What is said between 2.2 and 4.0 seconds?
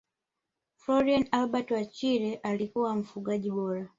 alikuwa mfungaji bora